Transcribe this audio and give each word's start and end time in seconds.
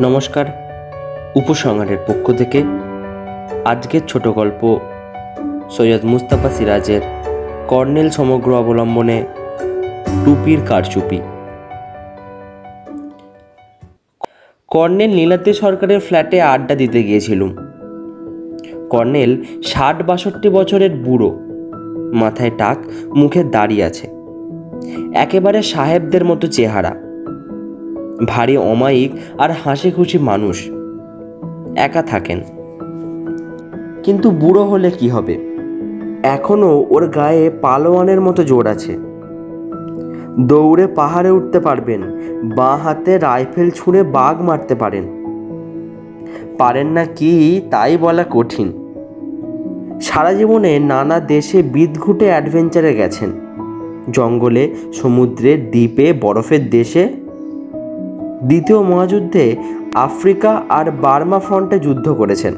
নমস্কার, 0.00 0.46
উপসংহারের 1.34 1.96
পক্ষ 2.06 2.32
থেকে 2.32 2.62
আজকের 3.64 4.00
ছোট 4.08 4.28
গল্প 4.28 4.78
সৈয়দ 5.70 6.04
মুস্তাফা 6.04 6.50
সিরাজের 6.50 7.00
কর্নেল 7.68 8.10
সমগ্র 8.10 8.58
অবলম্বনে 8.58 9.24
টুপির 10.24 10.58
কারচুপি। 10.66 11.20
কর্নেল 14.68 15.10
নীলাদ্রি 15.10 15.52
সরকারের 15.52 16.00
ফ্ল্যাটে 16.00 16.42
আড্ডা 16.42 16.74
দিতে 16.74 17.02
গিয়েছিলুম। 17.02 17.56
কর্নেল 18.90 19.44
ষাট 19.62 20.02
বাষট্টি 20.02 20.48
বছরের 20.48 20.90
বুড়ো, 20.90 21.38
মাথায় 22.14 22.50
টাক, 22.58 22.78
মুখে 23.14 23.44
দাড়ি 23.44 23.82
আছে। 23.82 24.06
একেবারে 25.14 25.62
সাহেবদের 25.62 26.24
মতো 26.24 26.46
চেহারা। 26.46 27.03
ভারী 28.26 28.56
অমায়িক 28.56 29.10
আর 29.38 29.50
হাসি 29.64 29.90
খুশি 29.90 30.18
মানুষ। 30.18 30.68
একা 31.76 32.02
থাকেন। 32.02 32.40
কিন্তু 34.02 34.30
বুড়ো 34.30 34.64
হলে 34.64 34.90
কি 34.90 35.08
হবে? 35.08 35.54
এখনও 36.22 36.86
ওর 36.90 37.06
গায়ে 37.06 37.50
পালোয়ানের 37.50 38.20
মতো 38.20 38.44
জোর 38.44 38.66
আছে। 38.66 38.98
দৌড়ে 40.40 40.86
পাহাড়ে 40.86 41.30
উঠতে 41.30 41.60
পারবেন, 41.60 42.02
বাঁ 42.56 42.76
হাতে 42.76 43.18
রাইফেল 43.18 43.70
ছুঁড়ে 43.70 44.02
বাঘ 44.02 44.42
মারতে 44.42 44.74
পারেন। 44.74 45.04
পারেন 46.58 46.86
না 46.86 47.04
কি 47.04 47.60
তাই 47.70 47.96
বলা 47.96 48.24
কঠিন। 48.30 48.72
সারা 50.02 50.32
জীবনে 50.32 50.78
নানা 50.78 51.20
দেশে 51.20 51.62
বিদঘুটে 51.62 52.24
অ্যাডভেঞ্চারে 52.24 52.94
গেছেন। 52.94 53.30
জঙ্গলে, 54.12 54.74
সমুদ্রে, 54.94 55.56
দ্বীপে, 55.56 56.12
বরফের 56.12 56.70
দেশে 56.70 57.23
দ্বিতীয় 58.46 58.80
মহাযুদ্ধে 58.80 59.56
আফ্রিকা 59.94 60.62
আর 60.68 60.90
বার্মা 60.90 61.38
ফ্রন্টে 61.38 61.78
যুদ্ধ 61.78 62.12
করেছেন। 62.12 62.54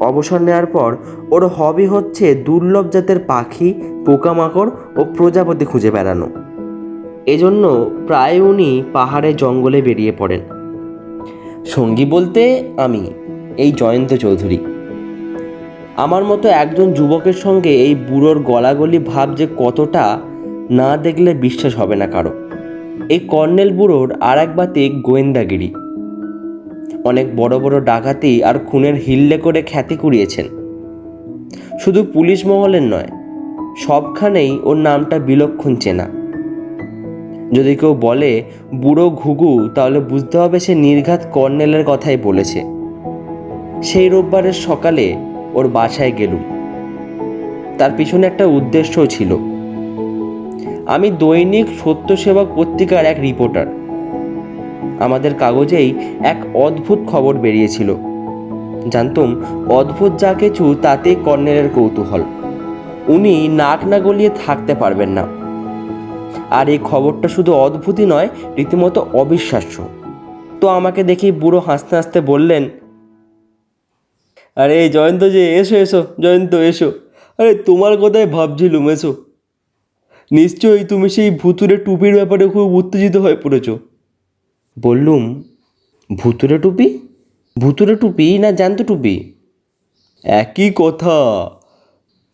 অবসর 0.00 0.38
নেওয়ার 0.38 0.66
পর 0.66 0.96
ওর 1.30 1.46
হবি 1.46 1.86
হচ্ছে 1.86 2.34
দুর্লভ 2.34 2.88
জাতের 2.88 3.18
পাখি, 3.18 3.74
পোকামাকড় 4.06 4.70
ও 4.96 5.04
প্রজাপতি 5.16 5.64
খুঁজে 5.64 5.90
বেড়ানো। 5.90 6.28
এজন্য 7.26 7.90
প্রায় 8.06 8.40
উনি 8.40 8.82
পাহাড়ে 8.92 9.34
জঙ্গলে 9.34 9.82
বেরিয়ে 9.82 10.12
পড়েন। 10.18 10.40
সঙ্গী 11.66 12.04
বলতে 12.04 12.68
আমি, 12.76 13.10
এই 13.56 13.72
জয়ন্ত 13.72 14.14
চৌধুরী। 14.14 14.58
আমার 15.96 16.24
মতো 16.24 16.48
একজন 16.48 16.92
যুবকের 16.92 17.32
সঙ্গে 17.32 17.68
এই 17.68 17.94
বুড়োর 17.94 18.38
গলাগলি 18.38 18.98
ভাব 18.98 19.34
যে 19.34 19.46
কতটা 19.56 20.18
না 20.70 20.96
দেখলে 20.96 21.34
বিশ্বাস 21.34 21.78
হবে 21.78 21.96
না 21.96 22.06
কারও। 22.06 22.49
এই 23.08 23.18
কর্নেল 23.18 23.70
বুড়োর 23.72 24.12
আর 24.20 24.38
এক 24.38 24.56
বাতে 24.56 24.88
গোয়েন্দাগিরি। 24.88 25.74
অনেক 27.04 27.36
বড় 27.36 27.58
বড় 27.58 27.80
ডাকাতি 27.80 28.44
আর 28.44 28.58
খুনের 28.58 28.94
হিল্লে 28.94 29.38
করে 29.38 29.62
খ্যাতি 29.62 29.96
কুড়িয়েছেন। 29.96 30.46
শুধু 31.80 32.06
পুলিশ 32.12 32.46
মহলের 32.46 32.82
নয়, 32.82 33.08
সবখানেই 33.76 34.58
ওর 34.62 34.76
নামটা 34.76 35.18
বিলক্ষণ 35.18 35.76
চেনা। 35.76 36.08
যদি 37.52 37.76
কেউ 37.76 37.96
বলে, 38.00 38.42
বুড়ো 38.74 39.10
ঘুঘু 39.10 39.68
তাহলে 39.74 40.00
বুঝতে 40.00 40.38
হবে 40.38 40.60
সে 40.60 40.74
নির্ঘাত 40.74 41.20
কর্নেলের 41.32 41.84
কথাই 41.86 42.16
বলেছে। 42.16 42.62
সেই 43.82 44.08
রোববারের 44.08 44.52
সকালে 44.52 45.14
ওর 45.54 45.68
বাসায় 45.68 46.12
গেলুম। 46.18 46.40
তার 47.78 47.90
পিছনে 47.96 48.26
একটা 48.26 48.46
উদ্দেশ্যও 48.46 49.06
ছিল। 49.06 49.49
আমি 50.90 51.10
দৈনিক 51.10 51.66
সত্যসেবক 51.84 52.46
পত্রিকার 52.56 53.04
এক 53.04 53.18
রিপোর্টার। 53.20 53.66
আমাদের 55.00 55.34
কাগজেই 55.34 55.88
এক 56.24 56.38
অদ্ভুত 56.54 56.98
খবর 57.06 57.34
বেরিয়েছিল। 57.34 57.94
জানতুম, 58.90 59.42
অদ্ভুত 59.68 60.12
যা 60.18 60.34
কিছু 60.34 60.74
তাতেই 60.82 61.16
কর্নেলের 61.24 61.68
কৌতূহল। 61.74 62.22
উনি 63.08 63.48
নাক 63.48 63.86
না 63.86 63.98
গলিয়ে 63.98 64.30
থাকতে 64.46 64.74
পারবেন 64.74 65.08
না। 65.08 65.24
আর 66.50 66.68
এই 66.68 66.78
খবরটা 66.84 67.28
শুধু 67.28 67.52
অদ্ভুতই 67.52 68.06
নয়, 68.06 68.28
রীতিমতো 68.56 69.06
অবিশ্বাস্য। 69.12 69.88
তো 70.60 70.68
আমাকে 70.68 71.02
দেখি 71.02 71.32
বুড়ো 71.32 71.60
হাসতে 71.66 71.96
হাসতে 71.96 72.20
বললেন, 72.20 72.68
আরে 74.56 74.88
জয়ন্ত 74.88 75.22
যে 75.24 75.42
এসো 75.56 75.76
এসো, 75.76 76.00
জয়ন্ত, 76.20 76.54
এসো। 76.54 76.92
আরে 77.38 77.54
তোমার 77.54 77.96
কথাই 77.96 78.26
ভাবছিলুম, 78.26 78.88
এসো। 78.88 79.29
নিশ্চয়ই 80.30 80.84
তুমি 80.84 81.08
সেই 81.10 81.30
ভুতুরে 81.30 81.76
টুপির 81.76 82.14
ব্যাপারে 82.14 82.44
খুব 82.48 82.66
উত্তেজিত 82.74 83.16
হয়ে 83.16 83.36
পড়েছ। 83.36 83.68
বললুম 84.76 85.22
ভুতুরে 86.10 86.58
টুপি? 86.58 86.86
ভুতুরে 87.56 87.94
টুপি 87.96 88.26
না 88.38 88.50
জ্যান্ত 88.52 88.78
টুপি? 88.82 89.14
একই 90.24 90.70
কথা। 90.76 91.16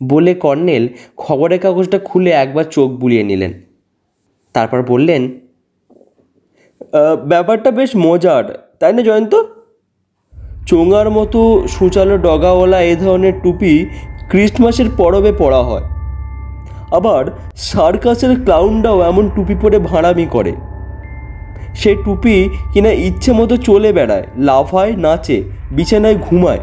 বলে 0.00 0.32
কর্নেল 0.34 0.84
খবরের 1.16 1.60
কাগজটা 1.60 1.98
খুলে 1.98 2.30
একবার 2.42 2.64
চোখ 2.64 2.88
বুলিয়ে 2.90 3.22
নিলেন। 3.22 3.52
তারপর 4.54 4.80
বললেন 4.82 5.22
ব্যাপারটা 7.28 7.70
বেশ 7.70 7.90
মজার 7.96 8.44
তাই 8.80 8.92
না 8.92 9.02
জয়ন্ত? 9.02 9.34
চোঙার 10.66 11.08
মতো 11.10 11.40
সূচালো 11.68 12.14
ডগাওয়ালা 12.18 12.78
এ 12.82 12.94
ধরনের 12.96 13.34
টুপি 13.42 13.72
ক্রিসমাসের 14.30 14.88
পরবে 14.96 15.30
পরা 15.32 15.62
হয়। 15.62 15.86
আবার 16.92 17.24
সার্কাসের 17.56 18.42
ক্লাউনরাও 18.44 19.00
এমন 19.00 19.30
টুপি 19.36 19.54
পরে 19.62 19.78
ভাঁড়ামি 19.78 20.26
করে। 20.26 20.54
সে 21.74 21.96
টুপি 22.04 22.48
কিনা 22.72 22.90
ইচ্ছে 22.90 23.32
মতো 23.32 23.56
চলে 23.56 23.92
বেড়ায়, 23.92 24.26
লাফায়, 24.36 24.96
নাচে, 24.96 25.44
বিছানায় 25.70 26.14
ঘুমায়, 26.14 26.58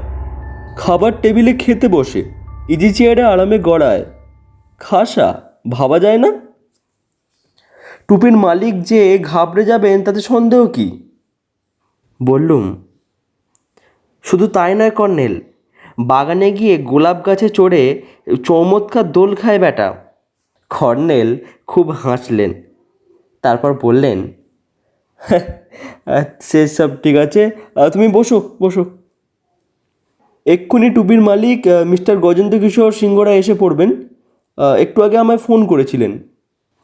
খাবার 0.77 1.11
টেবিলে 1.21 1.53
খেতে 1.53 1.87
বসে 1.87 2.23
ইজি 2.69 2.93
চেয়ারে 2.93 3.23
আরামে 3.23 3.59
গড়ায়। 3.59 4.05
খাসা, 4.79 5.41
ভাবা 5.69 5.99
যায় 5.99 6.17
না? 6.17 6.31
টুপির 8.07 8.31
মালিক 8.31 8.83
যে 8.83 9.17
ঘাবড়ে 9.17 9.65
যাবেন, 9.65 10.03
তাতে 10.03 10.21
সন্দেহ 10.21 10.65
কি? 10.65 11.03
বললুম, 12.23 12.83
শুধু 14.21 14.47
তাই 14.47 14.75
নয়, 14.75 14.91
কর্নেল, 14.91 15.41
বাগানে 15.99 16.51
গিয়ে 16.51 16.77
গোলাপ 16.77 17.25
গাছে 17.25 17.49
চড়ে 17.49 18.01
চমৎকার 18.43 19.11
দোল 19.11 19.35
খায় 19.35 19.59
বেটা। 19.59 20.02
কর্নেল 20.75 21.29
খুব 21.71 21.85
হাসলেন। 22.03 22.51
তারপর 23.43 23.71
বললেন 23.83 24.19
সে 26.47 26.61
সব 26.77 26.89
ঠিক 27.03 27.15
আছে। 27.25 27.41
তুমি 27.93 28.07
বসো 28.17 28.37
বসো। 28.63 28.83
এক্ষুনি 30.45 30.87
টুপির 30.95 31.21
মালিক 31.21 31.59
মিস্টার 31.91 32.15
গজেন্দ্র 32.25 32.57
কিশোর 32.59 32.91
সিংহরা 32.99 33.33
এসে 33.41 33.55
পড়বেন। 33.59 33.89
একটু 34.77 34.99
আগে 35.05 35.17
আমায় 35.17 35.41
ফোন 35.45 35.59
করেছিলেন। 35.65 36.11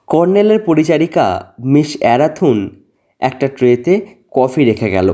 কর্নেলের 0.07 0.59
পরিচারিকা 0.59 1.25
মিস 1.73 1.89
অ্যারাথুন 1.99 2.57
একটা 3.21 3.47
ট্রেতে 3.57 3.93
কফি 4.37 4.61
রেখে 4.65 4.89
গেল। 4.91 5.09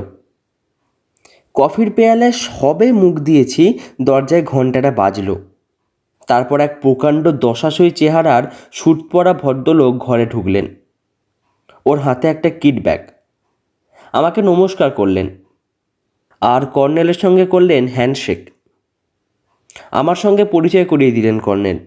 কফির 1.54 1.88
পেয়ালায় 1.96 2.34
সবে 2.46 2.88
মুখ 2.92 3.14
দিয়েছি, 3.28 3.64
দরজায় 4.02 4.44
ঘন্টাটা 4.52 4.90
বাজলো। 4.90 5.34
তারপর 6.26 6.58
এক 6.66 6.72
প্রকাণ্ড 6.82 7.24
দশাশই 7.44 7.90
চেহারার 8.00 8.44
স্যুট 8.72 8.98
পরা 9.12 9.32
ভদ্রলোক 9.42 9.92
ঘরে 10.06 10.24
ঢুকলেন। 10.26 10.66
ওর 11.86 11.98
হাতে 12.04 12.26
একটা 12.28 12.50
কিট 12.60 12.76
ব্যাগ। 12.82 13.02
আমাকে 14.12 14.40
নমস্কার 14.42 14.90
করলেন। 14.90 15.26
আর 16.42 16.62
কর্নেলের 16.76 17.18
সঙ্গে 17.24 17.44
করলেন 17.54 17.82
হ্যান্ডশেক। 17.94 18.40
আমার 20.00 20.18
সঙ্গে 20.24 20.44
পরিচয় 20.54 20.84
করিয়ে 20.84 21.12
দিলেন 21.16 21.36
কর্নেল। 21.38 21.78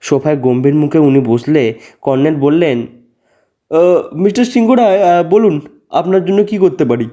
সোফায় 0.00 0.38
গম্ভীর 0.46 0.76
মুখে 0.82 0.98
উনি 1.08 1.20
বসলে 1.32 1.62
কর্নেল 2.00 2.36
বললেন 2.46 2.78
মিস্টার 4.22 4.44
সিংহরায় 4.54 4.98
বলুন, 5.24 5.54
আপনার 5.90 6.22
জন্য 6.26 6.40
কি 6.50 6.56
করতে 6.58 6.84
পারি? 6.90 7.06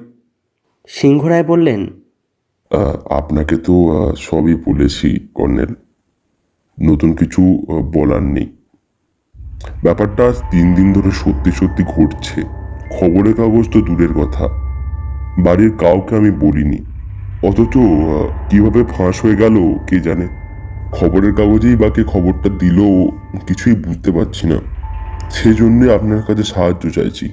সিংহরায় 0.88 1.46
বললেন 1.52 1.80
আপনাকে 3.18 3.56
তো 3.66 3.74
সবই 4.26 4.54
বলেছি 4.66 5.08
কর্নেল। 5.34 5.72
নতুন 6.82 7.12
কিছু 7.12 7.42
বলার 7.92 8.22
নেই। 8.22 8.48
ব্যাপারটা 9.82 10.24
আজ 10.28 10.34
তিন 10.50 10.74
দিন 10.74 10.92
ধরে 10.92 11.10
সত্যি 11.10 11.52
সত্যি 11.52 11.84
ঘটছে। 11.84 12.42
খবরের 12.90 13.34
কাগজ 13.34 13.70
তো 13.72 13.80
দূরের 13.80 14.12
কথা। 14.12 14.48
বাড়ির 15.38 15.72
কাউকে 15.78 16.16
আমি 16.16 16.30
বলিনি। 16.30 16.78
অথচ 17.48 17.74
কীভাবে 18.50 18.84
ফাঁস 18.84 19.24
হয়ে 19.24 19.36
গেল, 19.36 19.56
কে 19.86 20.00
জানে? 20.00 20.26
খবরের 20.92 21.34
কাগজেই 21.34 21.76
বা 21.76 21.90
কে 21.90 22.04
খবরটা 22.04 22.48
দিল, 22.48 22.78
কিছুই 23.46 23.74
বুঝতে 23.74 24.10
পারছি 24.10 24.46
না। 24.46 24.56
সেজন্যে 25.30 25.94
আপনার 25.94 26.22
কাছে 26.22 26.42
সাহায্য 26.42 26.90
চাইছি। 26.90 27.28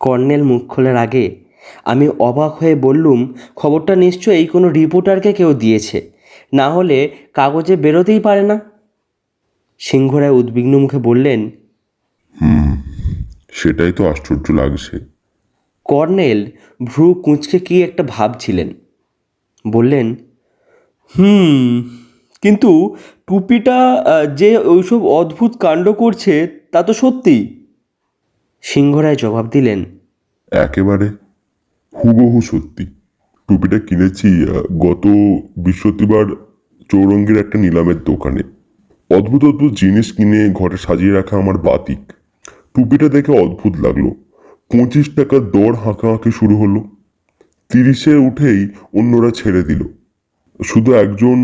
কর্নেল 0.00 0.42
মুখ 0.42 0.62
খোলার 0.68 0.96
আগে 0.96 1.36
আমি 1.84 2.08
অবাক 2.08 2.52
হয়ে 2.58 2.74
বললুম, 2.74 3.34
খবরটা 3.56 3.96
নিশ্চয়ই 3.96 4.46
কোনো 4.46 4.68
রিপোর্টারকে 4.68 5.32
কেউ 5.32 5.54
দিয়েছে। 5.54 6.19
না 6.52 6.70
হলে 6.70 7.10
কাগজে 7.34 7.76
বেরোতেই 7.76 8.20
পারে 8.20 8.42
না। 8.42 8.60
সিংহরায় 9.78 10.30
উদ্বিগ্ন 10.30 10.78
মুখে 10.78 10.98
বললেন 10.98 11.50
হুম 12.40 12.70
সেটাই 13.52 13.92
তো 13.92 14.08
আশ্চর্য 14.08 14.46
লাগছে। 14.50 14.98
কর্নেল 15.84 16.46
ভ্রু 16.84 17.14
কুঁচকে 17.14 17.58
কি 17.58 17.82
একটা 17.82 18.02
ভাবছিলেন। 18.08 18.74
বললেন 19.64 20.14
হুম 21.18 21.90
কিন্তু 22.42 22.96
টুপিটা 23.26 24.04
যে 24.36 24.58
ওইসব 24.58 25.06
অদ্ভুত 25.06 25.56
কাণ্ড 25.56 25.88
করছে 25.88 26.34
তা 26.72 26.82
তো 26.82 26.92
সত্যি। 26.92 27.36
সিংহরায় 28.62 29.16
জবাব 29.16 29.46
দিলেন 29.46 29.84
একেবারে 30.52 31.06
হুবহু 31.94 32.40
সত্যি। 32.40 32.84
টুপিটা 33.50 33.78
কিনেছি 33.78 34.28
গত 34.78 35.04
বৃহস্পতিবার 35.64 36.24
চৌরঙ্গির 36.90 37.38
একটা 37.38 37.58
নিলামের 37.58 37.98
দোকানে। 38.04 38.42
অদ্ভুত 39.10 39.44
অদ্ভুত 39.44 39.72
জিনিস 39.72 40.12
কিনে 40.12 40.48
ঘরে 40.54 40.76
সাজিয়ে 40.76 41.12
রাখা 41.12 41.34
আমার 41.36 41.58
বাতিক। 41.58 41.98
টুপিটা 42.74 43.08
দেখে 43.08 43.32
অদ্ভুত 43.42 43.74
লাগল। 43.80 44.10
পঁচিশ 44.72 45.06
টাকার 45.16 45.42
দর 45.50 45.72
হাঁকাহাঁকি 45.74 46.30
শুরু 46.30 46.54
হলো। 46.56 46.80
তিরিশে 47.68 48.14
উঠেই 48.28 48.60
অন্যরা 48.98 49.30
ছেড়ে 49.30 49.62
দিল। 49.62 49.82
শুধু 50.60 50.90
একজন 50.92 51.38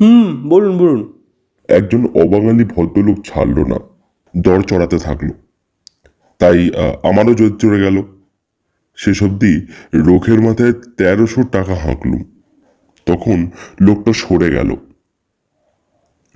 হুম 0.00 0.48
বলুন 0.48 0.78
বলুন। 0.78 1.00
একজন 1.68 2.02
অবাঙালি 2.22 2.64
ভদ্রলোক 2.64 3.18
ছাড়লো 3.24 3.62
না। 3.64 3.78
দর 4.34 4.60
চড়াতে 4.62 4.98
থাকল। 4.98 5.28
তাই 6.38 6.58
আমারও 7.02 7.34
জোর 7.34 7.52
চড়ে 7.58 7.80
গেল। 7.80 8.02
শেষ 9.00 9.22
অবধি 9.22 9.54
রোখের 9.94 10.40
মাথায় 10.40 10.72
তেরোশো 10.72 11.42
টাকা 11.42 11.74
হাঁকলুম 11.74 12.22
তখন 13.06 13.50
লোকটা 13.80 14.12
সরে 14.12 14.48
গেল। 14.50 14.70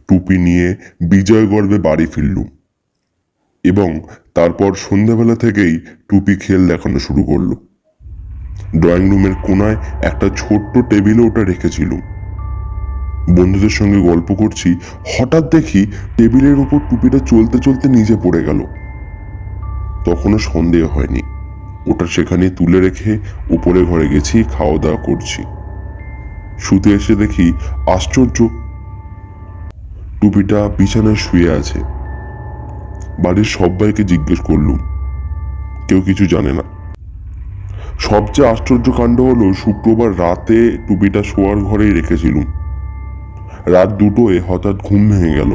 টুপি 0.09 0.39
নিয়ে 0.39 0.77
বিজয় 1.01 1.47
গর্বে 1.47 1.79
বাড়ি 1.79 2.07
ফিরলুম 2.07 2.49
এবং 3.65 4.01
তারপর 4.35 4.75
সন্ধ্যাবেলা 4.75 5.37
থেকেই 5.37 5.75
টুপি 6.09 6.35
খেল 6.37 6.69
দেখানো 6.69 6.99
শুরু 6.99 7.23
করল। 7.23 7.51
ড্রয়িং 8.81 9.11
রুমের 9.11 9.35
কোনায় 9.43 9.77
একটা 10.03 10.27
ছোট্ট 10.37 10.73
টেবিলে 10.91 11.23
ওটা 11.23 11.45
রেখেছিলুম 11.45 12.03
বন্ধুদের 13.37 13.71
সঙ্গে 13.71 14.01
গল্প 14.01 14.29
করছি, 14.35 14.69
হঠাৎ 15.13 15.45
দেখি 15.55 15.87
টেবিলের 16.17 16.59
উপর 16.59 16.79
টুপিটা 16.91 17.19
চলতে 17.19 17.59
চলতে 17.59 17.89
নিজে 17.89 18.17
পড়ে 18.23 18.41
গেল। 18.45 18.61
তখনও 20.05 20.39
সন্দেহ 20.39 20.85
হয়নি। 20.87 21.23
ওটা 21.87 22.07
সেখানে 22.07 22.51
তুলে 22.51 22.81
রেখে 22.81 23.19
উপরে 23.51 23.85
ঘরে 23.85 24.09
গেছি 24.09 24.45
খাওয়া 24.55 24.79
দাওয়া 24.79 25.01
করছি। 25.03 25.43
শুতে 26.59 26.91
এসে 26.91 27.15
দেখি 27.17 27.53
আশ্চর্য, 27.87 28.49
টুপিটা 30.21 30.69
বিছানায় 30.79 31.15
শুয়ে 31.15 31.51
আছে। 31.51 31.79
বাড়ির 33.19 33.45
সবাইকে 33.45 34.05
জিজ্ঞেস 34.05 34.41
করলুম, 34.41 34.79
কেউ 35.89 36.01
কিছু 36.01 36.27
জানে 36.27 36.53
না। 36.53 36.65
সবচেয়ে 37.99 38.49
আশ্চর্য 38.49 38.87
কাণ্ড 38.91 39.21
হলো 39.21 39.47
শুক্রবার 39.53 40.11
রাতে 40.19 40.79
টুপিটা 40.89 41.23
শোয়ার 41.23 41.59
ঘরেই 41.59 41.93
রেখেছিলুম। 41.93 42.47
রাত 43.67 43.91
দুটোয় 43.93 44.41
হঠাৎ 44.49 44.77
ঘুম 44.89 45.03
ভেঙে 45.11 45.33
গেল। 45.35 45.53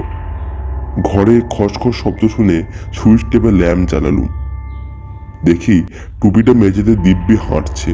ঘরে 1.03 1.41
খসখস 1.49 1.95
শব্দ 2.03 2.21
শুনে 2.27 2.57
সুইচ 2.93 3.21
টেপে 3.31 3.51
ল্যাম্প 3.51 3.85
জ্বালালুম। 3.89 4.29
দেখি 5.45 5.83
টুপিটা 6.21 6.53
মেঝেতে 6.53 6.95
দিব্যি 6.95 7.35
হাঁটছে। 7.35 7.93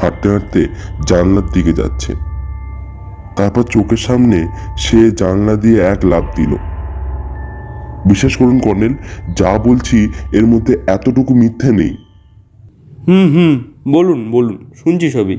হাঁটতে 0.00 0.28
হাঁটতে 0.28 0.68
জানলার 1.08 1.46
দিকে 1.52 1.72
যাচ্ছে। 1.72 2.14
তারপর 3.36 3.62
চোখের 3.62 3.96
সামনে 3.96 4.48
সে 4.76 5.10
জানলা 5.10 5.56
দিয়ে 5.56 5.80
এক 5.80 6.04
লাফ 6.04 6.24
দিল। 6.36 6.56
বিশ্বাস 8.06 8.36
করুন 8.36 8.58
কর্নেল 8.58 8.94
যা 9.36 9.58
বলছি 9.58 10.08
এর 10.32 10.46
মধ্যে 10.46 10.78
এতটুকু 10.86 11.34
মিথ্যে 11.34 11.72
নেই। 11.72 11.96
হুম 13.06 13.34
হুম 13.34 13.62
বলুন 13.92 14.30
বলুন 14.30 14.70
শুনছি 14.74 15.10
সবই। 15.10 15.38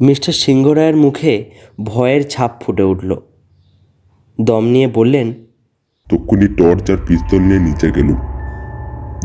মিস্টার 0.00 0.32
সিংহরায়ের 0.32 0.96
মুখে 0.96 1.44
ভয়ের 1.84 2.28
ছাপ 2.28 2.62
ফুটে 2.62 2.82
উঠল। 2.82 3.16
দম 4.40 4.64
নিয়ে 4.64 4.88
বললেন 4.94 5.32
তক্ষুনি 6.10 6.48
টর্চ 6.48 6.90
আর 6.90 6.96
পিস্তল 7.06 7.38
নিয়ে 7.38 7.60
নিচে 7.60 7.90
গেলুম। 7.90 8.31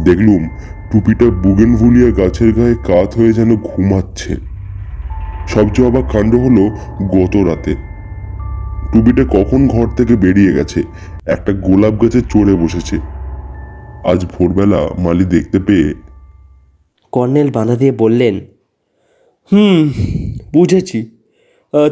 দেখলুম 0.03 0.49
টুপিটা 0.91 1.25
বুগেন 1.25 1.75
ভুলিয়া 1.75 2.11
গাছের 2.11 2.53
গায়ে 2.53 2.75
কাত 2.75 3.09
হয়ে 3.19 3.33
যেন 3.33 3.55
ঘুমাচ্ছে। 3.55 4.35
সবচেয়ে 5.47 5.88
অবাক 5.88 6.05
কাণ্ড 6.11 6.35
হলো 6.35 6.63
গত 7.07 7.35
রাতে। 7.35 7.75
টুপিটা 8.94 9.23
কখন 9.23 9.67
ঘর 9.67 9.88
থেকে 9.88 10.15
বেরিয়ে 10.15 10.51
গেছে? 10.53 10.83
একটা 11.25 11.53
গোলাপ 11.53 12.01
গাছে 12.01 12.21
চড়ে 12.21 12.55
বসেছে। 12.55 12.97
আজ 14.03 14.25
ভোরবেলা 14.25 14.81
মালি 14.97 15.25
দেখতে 15.25 15.59
পেয়ে 15.59 15.94
কর্নেল 17.13 17.49
বাঁধা 17.51 17.75
দিয়ে 17.75 17.91
বললেন 17.91 18.39
হুম 19.51 19.89
বুঝেছি। 20.53 20.99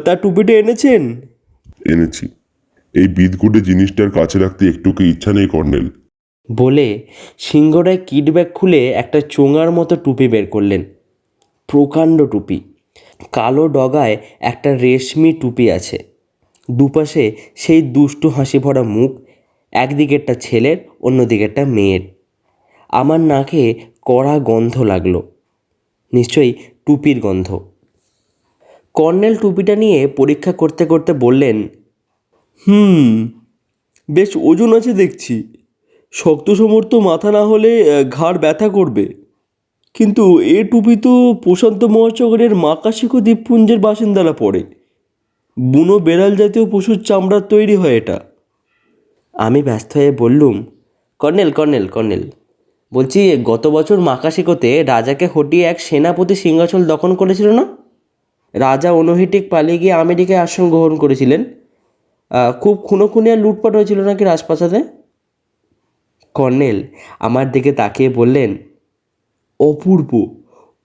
তা 0.04 0.16
টুপিটা 0.16 0.52
এনেছেন? 0.52 1.20
এনেছি। 1.86 2.28
এই 2.94 3.08
বিদগুটে 3.08 3.60
জিনিসটার 3.60 4.10
কাছে 4.10 4.38
রাখতে 4.38 4.68
একটুকে 4.68 5.04
ইচ্ছা 5.08 5.32
নেই 5.32 5.46
কর্নেল। 5.46 5.88
বলে 6.52 7.06
সিংহরায় 7.38 7.98
কিট 8.06 8.30
ব্যাগ 8.30 8.46
খুলে 8.54 8.92
একটা 8.92 9.20
চোঙার 9.20 9.70
মতো 9.70 9.96
টুপি 9.96 10.28
বের 10.28 10.46
করলেন। 10.46 10.84
প্রকাণ্ড 11.66 12.26
টুপি। 12.26 12.60
কালো 13.32 13.68
ডগায় 13.68 14.16
একটা 14.40 14.76
রেশমি 14.76 15.32
টুপি 15.32 15.70
আছে। 15.70 15.98
দুপাশে 16.70 17.36
সেই 17.56 17.82
দুষ্টু 17.82 18.28
হাসি 18.28 18.58
ভরা 18.58 18.82
মুখ, 18.82 19.12
একদিকেরটা 19.72 20.34
ছেলের, 20.34 20.76
অন্যদিকেরটা 21.00 21.64
মেয়ের। 21.64 22.00
আমার 22.88 23.20
নাকে 23.20 23.74
কড়া 24.02 24.38
গন্ধ 24.38 24.82
লাগল। 24.82 25.22
নিশ্চয়ই 26.12 26.52
টুপির 26.86 27.20
গন্ধ। 27.20 27.60
কর্নেল 28.94 29.34
টুপিটা 29.36 29.76
নিয়ে 29.76 30.06
পরীক্ষা 30.06 30.52
করতে 30.52 30.86
করতে 30.86 31.12
বললেন, 31.12 31.68
হুম, 32.68 33.28
বেশ 34.10 34.36
ওজন 34.36 34.76
আছে 34.76 34.92
দেখছি। 34.92 35.55
শক্ত 36.12 36.48
সমর্থ 36.50 36.92
মাথা 37.08 37.30
না 37.36 37.42
হলে 37.44 37.70
ঘাড় 38.16 38.36
ব্যথা 38.38 38.68
করবে। 38.68 39.04
কিন্তু 39.94 40.24
এ 40.56 40.58
টুপি 40.70 40.94
তো 40.96 41.12
প্রশান্ত 41.44 41.80
মহাসাগরের 41.94 42.52
মাকাশিকো 42.64 43.18
দ্বীপপুঞ্জের 43.20 43.78
বাসিন্দারা 43.78 44.32
পড়ে 44.32 44.62
বুনো 45.56 45.96
বেড়াল 45.98 46.32
জাতীয় 46.36 46.64
পশুর 46.72 46.98
চামড়ার 47.08 47.44
তৈরি 47.52 47.74
হয় 47.76 47.96
এটা। 48.00 48.16
আমি 49.34 49.60
ব্যস্ত 49.68 49.90
হয়ে 49.98 50.12
বললুম, 50.22 50.54
কর্নেল 51.20 51.50
কর্নেল 51.58 51.86
কর্নেল, 51.94 52.22
বলছি 52.92 53.20
গত 53.50 53.64
বছর 53.76 53.96
মাকাশিকোতে 54.08 54.70
রাজাকে 54.92 55.26
হটিয়ে 55.34 55.64
এক 55.72 55.78
সেনাপতি 55.86 56.34
সিংহাচল 56.44 56.82
দখল 56.92 57.12
করেছিল 57.20 57.48
না? 57.58 57.64
রাজা 58.54 58.90
অনুহিটিক 59.00 59.44
পালিয়ে 59.52 59.78
গিয়ে 59.82 59.94
আমেরিকায় 60.04 60.40
আশ্রম 60.44 60.66
গ্রহণ 60.72 60.94
করেছিলেন। 61.02 61.40
খুব 62.62 62.74
খুনোখুনি 62.86 63.28
আর 63.34 63.38
লুটপাট 63.44 63.72
হয়েছিল 63.76 63.98
নাকি 64.08 64.22
রাজপ্রাসাদে? 64.24 64.80
কর্নেল 66.38 66.78
আমার 67.26 67.46
দিকে 67.54 67.70
তাকিয়ে 67.72 68.10
বললেন, 68.18 68.50
অপূর্ব 69.60 70.10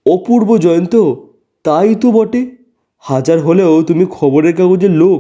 অপূর্ব 0.06 0.50
জয়ন্ত, 0.58 0.96
তাই 1.66 1.96
তো 2.02 2.08
বটে। 2.12 2.42
হাজার 3.04 3.40
হলেও 3.40 3.74
তুমি 3.90 4.06
খবরের 4.10 4.54
কাগজের 4.56 4.94
লোক। 5.02 5.20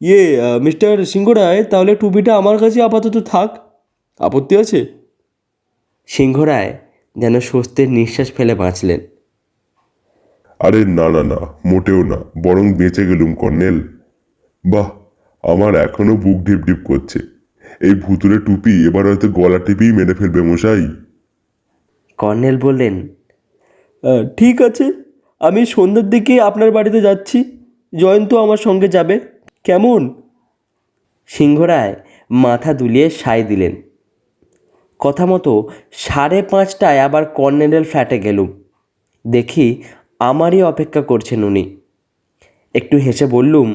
ইয়ে 0.00 0.22
মিস্টার 0.62 0.92
সিংহরায়, 1.12 1.60
তাহলে 1.64 1.92
টুপিটা 1.96 2.32
আমার 2.36 2.56
কাছে 2.58 2.78
আপাতত 2.82 3.16
থাক। 3.32 3.50
আপত্তি 4.20 4.54
আছে? 4.62 4.80
সিংহরায় 6.08 6.70
যেন 7.16 7.34
স্বস্তির 7.40 7.88
নিঃশ্বাস 7.90 8.28
ফেলে 8.36 8.54
বাঁচলেন। 8.54 9.00
আরে 10.60 10.80
না 10.98 11.06
না 11.14 11.22
না, 11.32 11.40
মোটেও 11.70 12.00
না, 12.04 12.18
বরং 12.44 12.66
বেঁচে 12.78 13.02
গেলুম 13.06 13.32
কর্নেল। 13.34 13.76
বাহ, 14.64 14.88
আমার 15.44 15.72
এখনও 15.76 16.14
বুক 16.16 16.38
ঢিপ 16.46 16.60
ঢিপ 16.66 16.80
করছে। 16.84 17.18
এই 17.80 17.94
ভুতুরে 17.94 18.38
টুপি 18.38 18.86
এবার 18.86 19.04
হয়তো 19.06 19.28
গলা 19.28 19.58
টিপেই 19.58 19.92
মেরে 19.92 20.14
ফেলবে 20.14 20.42
মশাই। 20.42 20.88
কর্নেল 22.18 22.58
বললেন 22.58 23.08
ঠিক 24.36 24.62
আছে 24.62 24.92
আমি 25.40 25.66
সন্ধ্যের 25.66 26.10
দিকে 26.10 26.40
আপনার 26.40 26.70
বাড়িতে 26.70 27.00
যাচ্ছি। 27.00 27.38
জয়ন্ত 27.94 28.34
আমার 28.34 28.56
সঙ্গে 28.56 28.88
যাবে। 28.88 29.20
কেমন? 29.64 30.00
সিংহরায় 31.26 31.94
মাথা 32.30 32.74
দুলিয়ে 32.74 33.10
সাই 33.10 33.44
দিলেন। 33.44 33.82
কথা 34.98 35.26
মতো 35.26 35.68
সাড়ে 35.92 36.42
পাঁচটায় 36.42 37.00
আবার 37.00 37.24
কর্নেলের 37.24 37.84
ফ্ল্যাটে 37.84 38.18
গেলুম। 38.18 38.48
দেখি 39.26 39.82
আমারই 40.18 40.62
অপেক্ষা 40.62 41.02
করছেন 41.02 41.44
উনি। 41.44 41.76
একটু 42.74 42.96
হেসে 42.96 43.26
বললুম 43.26 43.68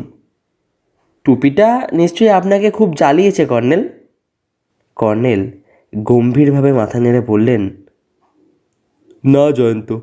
টুপিটা 1.23 1.87
নিশ্চয়ই 1.93 2.29
আপনাকে 2.29 2.71
খুব 2.71 2.93
জ্বালিয়েছে, 2.93 3.45
কর্নেল। 3.45 3.89
কর্নেল, 4.95 5.51
গম্ভীরভাবে 5.95 6.73
মাথা 6.73 6.99
নেড়ে 6.99 7.21
বললেন, 7.21 7.69
না, 9.25 9.51
জয়ন্ত। 9.51 9.99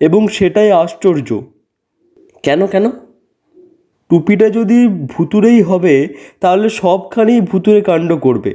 এবং 0.00 0.28
সেটাই 0.28 0.70
আশ্চর্য। 0.72 1.40
কেন 2.42 2.66
কেন? 2.66 2.90
টুপিটা 4.08 4.50
যদি 4.50 4.88
ভুতুরেই 4.88 5.62
হবে, 5.62 6.14
তাহলে 6.40 6.68
সবখানেই 6.68 7.40
ভুতুরে 7.40 7.80
কাণ্ড 7.80 8.12
করবে। 8.12 8.54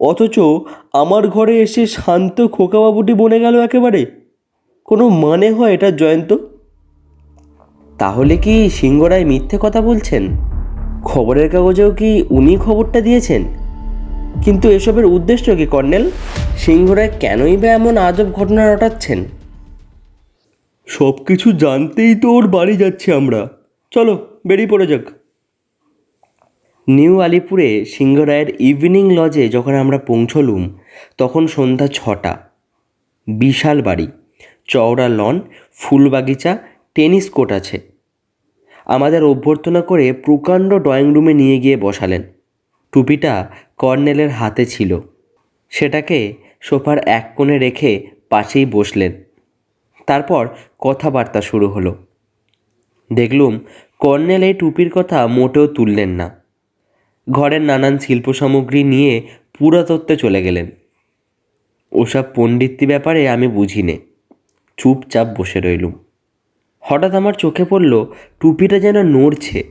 অথচ 0.00 0.38
আমার 0.92 1.28
ঘরে 1.28 1.60
এসে 1.60 1.86
শান্ত 1.86 2.46
খোকাবাবুটি 2.46 3.14
বনে 3.14 3.40
গেল 3.40 3.60
একেবারে। 3.60 4.06
কোনো 4.84 5.08
মানে 5.08 5.50
হয় 5.52 5.74
এটা, 5.74 5.90
জয়ন্ত? 5.90 6.36
তাহলে 7.98 8.36
কি 8.36 8.70
সিংহরায় 8.70 9.24
মিথ্যে 9.24 9.58
কথা 9.60 9.80
বলছেন? 9.80 10.55
খবরের 11.06 11.50
কাগজেও 11.50 11.90
কি 11.90 12.24
উনি 12.30 12.56
খবরটা 12.56 13.00
দিয়েছেন? 13.00 13.44
কিন্তু 14.44 14.70
এসবের 14.70 15.04
উদ্দেশ্য 15.04 15.56
কি 15.56 15.66
কর্নেল? 15.66 16.10
সিংহরায় 16.58 17.10
কেনই 17.20 17.56
বা 17.56 17.68
এমন 17.68 17.96
আজব 17.96 18.32
ঘটনা 18.32 18.74
রটাচ্ছেন? 18.74 19.24
সব 20.86 21.24
কিছু 21.24 21.52
জানতেই 21.52 22.14
তো 22.14 22.30
ওর 22.30 22.48
বাড়ি 22.48 22.76
যাচ্ছি 22.76 23.12
আমরা। 23.12 23.48
চলো 23.90 24.40
বেরিয়ে 24.46 24.68
পড়ে 24.68 24.86
যাক। 24.86 25.00
নিউ 26.88 27.20
আলিপুরে 27.20 27.84
সিংহরায়ের 27.84 28.56
ইভিনিং 28.58 29.14
লজে 29.14 29.48
যখন 29.48 29.74
আমরা 29.74 29.98
পৌঁছলুম 29.98 30.78
তখন 31.18 31.46
সন্ধ্যা 31.46 31.86
ছটা। 31.86 32.38
বিশাল 33.26 33.82
বাড়ি। 33.82 34.08
চওড়া 34.68 35.08
লন 35.08 35.40
ফুল 35.74 36.10
বাগিচা 36.10 36.58
টেনিস 36.94 37.30
কোর্ট 37.30 37.52
আছে। 37.52 37.95
আমাদের 38.86 39.24
অভ্যর্থনা 39.24 39.82
করে 39.82 40.12
প্রকাণ্ড 40.12 40.74
ড্রয়িং 40.74 41.14
রুমে 41.14 41.34
নিয়ে 41.34 41.58
গিয়ে 41.58 41.76
বসালেন। 41.76 42.22
টুপিটা 42.92 43.50
কর্নেলের 43.76 44.30
হাতে 44.30 44.66
ছিল। 44.66 45.00
সেটাকে 45.68 46.34
সোফার 46.60 46.98
এক 46.98 47.32
কোণে 47.36 47.58
রেখে 47.58 48.06
পাশেই 48.28 48.66
বসলেন। 48.66 49.12
তারপর 50.06 50.48
কথাবার্তা 50.78 51.40
শুরু 51.40 51.68
হলো। 51.68 52.06
দেখলুম 53.12 53.58
কর্নেল 53.98 54.42
এই 54.42 54.54
টুপির 54.54 54.90
কথা 54.90 55.26
মোটেও 55.26 55.66
তুললেন 55.66 56.08
না। 56.08 56.42
ঘরের 57.30 57.60
নানান 57.60 57.98
শিল্প 57.98 58.32
সামগ্রী 58.32 58.84
নিয়ে 58.84 59.28
পুরাতত্ত্বে 59.58 60.16
চলে 60.16 60.42
গেলেন। 60.42 60.70
ওসব 61.92 62.22
পণ্ডিত্তি 62.34 62.86
ব্যাপারে 62.86 63.28
আমি 63.28 63.48
বুঝি 63.48 63.82
নে 63.82 63.98
চুপচাপ 64.76 65.40
বসে 65.40 65.60
রইলুম। 65.60 65.92
হঠাৎ 66.88 67.14
আমার 67.14 67.32
চোখে 67.32 67.64
পড়ল 67.64 68.06
টুপিটা 68.40 68.78
যেন 68.78 69.02
নড়ছে। 69.02 69.64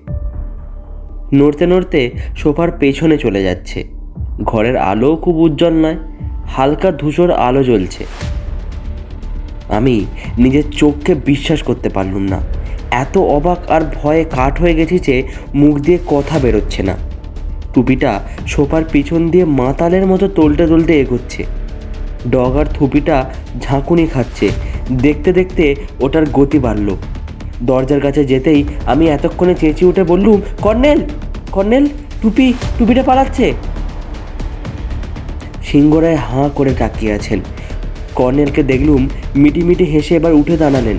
নড়তে 1.34 1.68
নড়তে 1.68 2.12
সোফার 2.38 2.72
পেছনে 2.72 3.18
চলে 3.18 3.44
যাচ্ছে। 3.44 3.84
ঘরের 4.44 4.78
আলোও 4.78 5.16
খুব 5.16 5.38
উজ্জ্বল 5.38 5.74
নয়, 5.74 5.98
হালকা 6.46 6.92
ধূসর 6.92 7.32
আলো 7.32 7.64
জ্বলছে। 7.64 8.06
আমি 9.70 10.06
নিজের 10.38 10.64
চোখকে 10.72 11.16
বিশ্বাস 11.16 11.64
করতে 11.64 11.90
পারলুম 11.90 12.22
না। 12.22 12.40
এত 12.92 13.18
অবাক 13.18 13.72
আর 13.72 13.82
ভয়ে 13.96 14.24
কাঠ 14.24 14.62
হয়ে 14.62 14.76
গেছি 14.76 15.00
যে 15.00 15.24
মুখ 15.56 15.80
দিয়ে 15.80 15.98
কথা 16.08 16.40
বেরোচ্ছে 16.40 16.84
না। 16.84 16.96
টুপিটা 17.74 18.20
সোফার 18.48 18.84
পিছন 18.92 19.30
দিয়ে 19.30 19.46
মাতালের 19.46 20.06
মতো 20.06 20.28
তোলতে 20.28 20.68
তোলতে 20.68 21.00
এগোচ্ছে। 21.00 21.46
ডগ 22.32 22.58
আর 22.58 22.66
থুপিটা 22.66 23.34
ঝাঁকুনি 23.62 24.08
খাচ্ছে। 24.08 24.50
দেখতে 25.06 25.30
দেখতে 25.34 25.64
ওটার 26.06 26.26
গতি 26.38 26.60
বাড়ল। 26.60 26.88
দরজার 27.70 28.02
কাছে 28.02 28.22
যেতেই 28.26 28.62
আমি 28.86 29.06
এতক্ষণে 29.08 29.54
চেঁচিয়ে 29.62 29.90
উঠে 29.92 30.04
বললুম, 30.04 30.38
কর্নেল 30.62 31.00
কর্নেল, 31.56 31.86
টুপি, 32.22 32.48
টুপিটা 32.78 33.04
পালাচ্ছে। 33.04 33.54
সিংহরায় 35.70 36.20
হাঁ 36.28 36.50
করে 36.56 36.72
তাকিয়ে 36.74 37.12
আছেন। 37.14 37.40
কর্নেলকে 38.16 38.64
দেখলুম 38.64 39.02
মিটিমিটি 39.36 39.86
হেসে 39.94 40.14
এবার 40.16 40.34
উঠে 40.34 40.56
দাঁড়ালেন, 40.58 40.98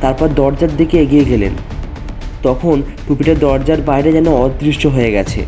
তারপর 0.00 0.28
দরজার 0.40 0.72
দিকে 0.76 0.96
এগিয়ে 1.04 1.24
গেলেন। 1.24 1.52
তখন 2.42 2.76
টুপিটা 3.06 3.34
দরজার 3.34 3.80
বাইরে 3.82 4.12
যেন 4.12 4.28
অদৃশ্য 4.44 4.82
হয়ে 4.88 5.10
গেছে। 5.12 5.40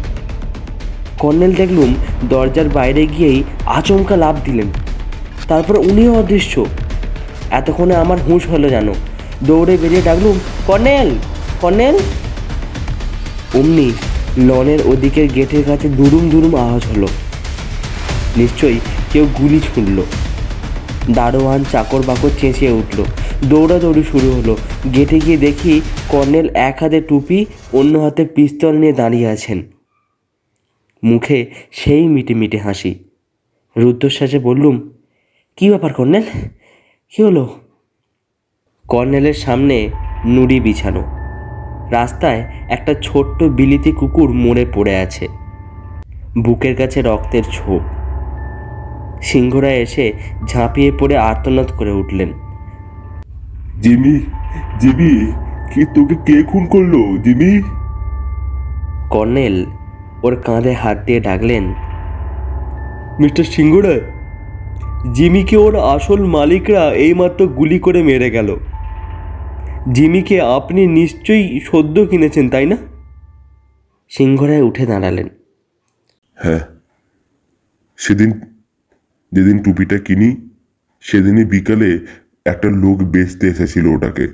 কর্নেল 1.18 1.52
দেখলুম 1.54 1.94
দরজার 2.30 2.68
বাইরে 2.68 3.06
গিয়েই 3.06 3.42
আচমকা 3.66 4.16
লাভ 4.16 4.34
দিলেন, 4.44 4.68
তারপর 5.48 5.74
উনিও 5.90 6.12
অদৃশ্য। 6.14 6.54
এতক্ষণে 7.50 7.94
আমার 7.94 8.18
হুঁশ 8.22 8.46
হলো 8.46 8.68
জানো। 8.68 8.94
দৌড়ে 9.42 9.76
বেরিয়ে 9.76 10.02
ডাকলুম, 10.02 10.38
কর্নেল 10.66 11.10
কর্নেল? 11.60 11.98
অমনি 13.54 13.92
লনের 14.38 14.78
ওদিকের 14.84 15.32
গেটের 15.32 15.64
কাছে 15.64 15.88
দুরুম 15.88 16.30
দুরুম 16.30 16.56
আওয়াজ 16.56 16.82
হলো। 16.84 17.08
নিশ্চয়ই 18.36 18.80
কেউ 19.12 19.28
গুলি 19.38 19.60
ছুঁড়ল। 19.60 20.02
দারোয়ান 21.10 21.64
চাকর 21.72 22.02
বাকর 22.06 22.30
চেঁচিয়ে 22.40 22.70
উঠল। 22.70 23.04
দৌড়াদৌড়ি 23.44 24.02
শুরু 24.10 24.32
হলো। 24.32 24.56
গেটে 24.94 25.20
গিয়ে 25.20 25.36
দেখি 25.36 25.80
কর্নেল 26.08 26.48
এক 26.54 26.78
হাতে 26.80 27.00
টুপি, 27.00 27.46
অন্য 27.72 27.98
হাতে 27.98 28.24
পিস্তল 28.24 28.72
নিয়ে 28.72 28.92
দাঁড়িয়ে 28.92 29.28
আছেন। 29.28 29.62
মুখে 31.04 31.46
সেই 31.72 32.08
মিটে 32.08 32.34
মিটে 32.34 32.58
হাসি। 32.58 32.94
রুদ্ধশ্বাসে 33.76 34.38
বললুম, 34.38 34.90
কী 35.56 35.68
ব্যাপার 35.68 35.92
কর্নেল? 35.92 36.22
কী 37.16 37.22
হলো? 37.22 37.48
কর্নেলের 38.88 39.34
সামনে 39.34 39.90
নুড়ি 40.26 40.60
বিছানো। 40.60 41.02
রাস্তায় 41.90 42.44
একটা 42.68 42.94
ছোট্ট 43.02 43.42
বিলিতি 43.42 43.92
কুকুর 43.92 44.32
মরে 44.32 44.66
পড়ে 44.74 44.96
আছে। 44.96 45.28
বুকের 46.38 46.76
কাছে 46.76 47.02
রক্তের 47.02 47.42
ছোপ। 47.52 47.80
সিংহরা 49.22 49.68
এসে 49.68 50.12
ঝাঁপিয়ে 50.46 50.92
পড়ে 50.98 51.16
আর্তনাদ 51.18 51.66
করে 51.66 51.90
উঠলেন। 51.90 52.32
জিমি 53.82 54.20
জিমি 54.78 55.32
কি 55.74 55.84
তোকে 55.84 56.14
কে 56.26 56.42
খুন 56.42 56.66
করল 56.66 57.22
জিমি? 57.22 57.62
কর্নেল 59.10 59.66
ওর 60.22 60.36
কাঁধে 60.36 60.72
হাত 60.72 60.98
দিয়ে 60.98 61.20
ডাকলেন 61.20 61.74
মিস্টার 63.20 63.44
সিংহরায় 63.44 64.00
জিমিকে 65.14 65.56
ওর 65.56 65.78
আসল 65.78 66.24
মালিকরা 66.24 66.94
এইমাত্র 66.94 67.46
গুলি 67.46 67.78
করে 67.78 68.02
মেরে 68.02 68.30
গেল। 68.30 68.56
জিমিকে 69.92 70.40
আপনি 70.40 70.86
নিশ্চয়ই 70.86 71.60
সদ্য 71.60 72.06
কিনেছেন 72.06 72.50
তাই 72.50 72.66
না? 72.66 72.76
সিংহরায় 74.08 74.62
উঠে 74.62 74.86
দাঁড়ালেন। 74.86 75.28
হ্যাঁ 76.34 76.60
সেদিন 77.96 78.30
যেদিন 79.32 79.58
টুপিটা 79.58 79.98
কিনি 79.98 80.50
সেদিনই 81.00 81.44
বিকালে 81.44 82.06
একটা 82.46 82.68
লোক 82.68 83.02
বেচতে 83.02 83.46
এসেছিল 83.48 83.86
ওটাকে। 83.86 84.28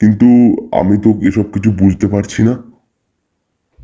কিন্তু 0.00 0.26
আমি 0.72 0.96
তো 0.96 1.10
এসব 1.26 1.52
কিছু 1.52 1.70
বুঝতে 1.70 2.06
পারছি 2.06 2.42
না। 2.42 2.62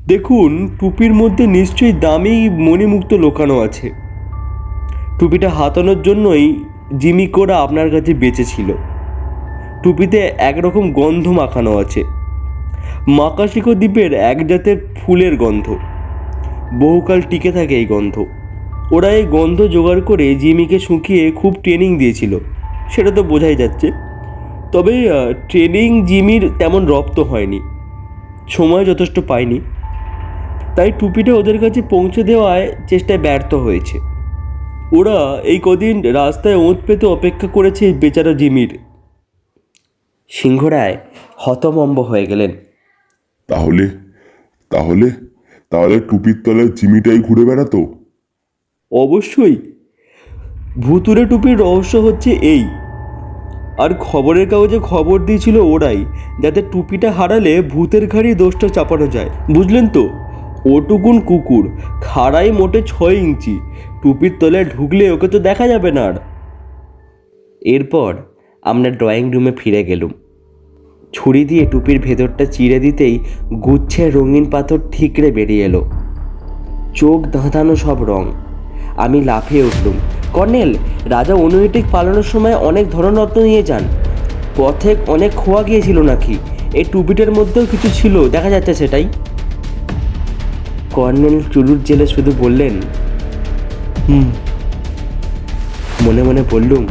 দেখুন 0.06 0.76
টুপির 0.80 1.14
মধ্যে 1.14 1.46
নিশ্চয়ই 1.46 1.92
দামি 1.92 2.50
মণিমুক্ত 2.50 3.14
লোকানো 3.14 3.58
আছে। 3.60 4.11
টুপিটা 5.18 5.48
হাতানোর 5.48 6.02
জন্যই 6.02 6.64
জিমি 6.98 7.26
কোরা 7.26 7.56
আপনার 7.58 7.90
কাছে 7.90 8.14
বেঁচেছিল। 8.14 8.72
টুপিতে 9.82 10.32
একরকম 10.38 10.92
গন্ধ 10.92 11.28
মাখানো 11.28 11.78
আছে। 11.78 12.04
মাকাশিকো 13.08 13.74
দ্বীপের 13.74 14.12
এক 14.12 14.46
জাতের 14.46 14.76
ফুলের 14.96 15.36
গন্ধ। 15.36 15.76
বহুকাল 16.78 17.20
টিকে 17.20 17.52
থাকে 17.52 17.74
এই 17.74 17.86
গন্ধ। 17.86 18.24
ওরা 18.92 19.08
এই 19.08 19.22
গন্ধ 19.22 19.62
জোগাড় 19.62 20.00
করে 20.00 20.34
জিমিকে 20.34 20.78
শুকিয়ে 20.78 21.30
খুব 21.30 21.56
ট্রেনিং 21.62 21.98
দিয়েছিল। 21.98 22.38
সেটা 22.90 23.10
তো 23.10 23.22
বোঝাই 23.22 23.56
যাচ্ছে। 23.56 23.92
তবে 24.72 25.08
ট্রেনিং 25.48 26.06
জিমির 26.06 26.50
তেমন 26.58 26.86
রপ্ত 26.86 27.20
হয়নি। 27.20 27.60
সময় 28.48 28.84
যথেষ্ট 28.84 29.20
পায়নি। 29.28 29.60
তাই 30.76 30.92
টুপিটা 30.98 31.34
ওদের 31.34 31.58
কাছে 31.58 31.82
পৌঁছে 31.82 32.22
দেওয়ায় 32.22 32.72
চেষ্টায় 32.88 33.18
ব্যর্থ 33.18 33.54
হয়েছে। 33.54 34.11
ওরা 34.92 35.40
এই 35.42 35.60
কদিন 35.62 36.02
রাস্তায় 36.02 36.54
ওঁত 36.54 36.76
পেতে 36.86 37.06
অপেক্ষা 37.06 37.48
করেছে 37.48 37.92
বেচারা 37.92 38.32
জিমির। 38.32 38.78
সিংহরায় 40.28 40.96
হতমম্ব 41.36 42.00
হয়ে 42.00 42.26
গেলেন। 42.26 42.50
তাহলে 43.48 43.88
তাহলে 44.70 45.10
তাহলে 45.70 46.00
টুপির 46.00 46.42
তলায় 46.44 46.68
জিমিটাই 46.68 47.18
ঘুরে 47.18 47.44
বেড়াতো? 47.44 47.94
অবশ্যই। 48.92 49.56
ভুতুরে 50.80 51.24
টুপির 51.24 51.58
রহস্য 51.58 51.96
হচ্ছে 51.96 52.30
এই। 52.30 52.64
আর 53.78 53.94
খবরের 53.94 54.48
কাগজে 54.48 54.78
খবর 54.78 55.24
দিয়েছিল 55.24 55.56
ওরাই 55.56 56.04
যাতে 56.40 56.62
টুপিটা 56.62 57.12
হারালে 57.12 57.62
ভূতের 57.62 58.08
ঘাড়ি 58.08 58.34
দোষটা 58.34 58.68
চাপানো 58.68 59.06
যায়। 59.06 59.30
বুঝলেন 59.54 59.88
তো? 59.88 60.10
ওটুকুন 60.64 61.20
কুকুর 61.20 61.70
খাড়াই 62.00 62.52
মোটে 62.52 62.82
ছয় 62.86 63.14
ইঞ্চি। 63.14 63.60
টুপির 64.02 64.32
তলায় 64.40 64.64
ঢুকলে 64.64 65.10
ওকে 65.10 65.28
তো 65.28 65.38
দেখা 65.38 65.68
যাবে 65.68 65.92
না 65.92 66.04
আর। 66.04 66.14
এরপর 67.62 68.14
আমরা 68.62 68.90
ড্রয়িং 68.90 69.32
রুমে 69.32 69.52
ফিরে 69.58 69.84
গেলুম। 69.84 70.12
ছুরি 71.12 71.44
দিয়ে 71.44 71.66
টুপির 71.66 72.00
ভেতরটা 72.00 72.44
চিড়ে 72.44 72.78
দিতেই 72.78 73.18
গুচ্ছের 73.54 74.14
রঙিন 74.14 74.50
পাথর 74.50 74.78
ঠিকরে 74.92 75.30
বেরিয়ে 75.32 75.64
এলো। 75.64 75.90
চোখ 76.94 77.22
ধাঁধানো 77.22 77.76
সব 77.76 78.04
রং। 78.04 78.24
আমি 78.96 79.24
লাফিয়ে 79.24 79.62
উঠলুম, 79.62 79.96
কর্নেল, 80.32 80.74
রাজা 81.04 81.34
অনুহিটিক 81.34 81.84
পালানোর 81.92 82.22
সময় 82.22 82.54
অনেক 82.54 82.90
ধনরত্ন 82.90 83.42
নিয়ে 83.42 83.62
যান। 83.62 83.82
পথে 84.56 84.96
অনেক 85.06 85.30
খোয়া 85.32 85.62
গিয়েছিল 85.62 85.98
নাকি? 86.02 86.38
এই 86.74 86.84
টুপিটার 86.92 87.30
মধ্যেও 87.32 87.66
কিছু 87.70 87.88
ছিল, 87.94 88.28
দেখা 88.28 88.50
যাচ্ছে 88.50 88.74
সেটাই 88.74 89.08
কর্নেল 90.92 91.42
চুলুর 91.52 91.78
জেলে 91.84 92.06
শুধু 92.06 92.32
বললেন 92.38 92.80
হুম। 94.08 94.32
মনে 96.02 96.22
মনে 96.22 96.42
বললুম 96.50 96.86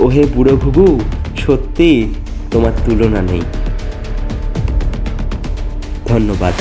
ওহে 0.00 0.26
বুড়ো 0.34 0.56
ঘুঘু 0.56 1.00
সত্যি 1.38 2.14
তোমার 2.50 2.72
তুলনা 2.86 3.22
নেই। 3.22 3.42
ধন্যবাদ। 6.06 6.54